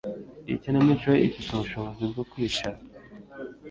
[0.47, 2.77] Iyi kinamico ifite ubushobozi bwo kwicara.